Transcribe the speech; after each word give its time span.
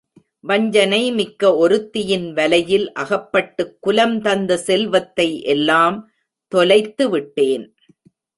வஞ்சனை 0.39 1.11
மிக்க 1.11 1.51
ஒருத்தியின் 1.55 2.33
வலையில் 2.33 2.91
அகப்பட்டுக் 2.93 3.77
குலம் 3.81 4.21
தந்த 4.21 4.57
செல்வத்தை 4.57 5.43
எல்லாம் 5.43 6.11
தொலைத்து 6.47 7.09
விட்டேன். 7.09 7.75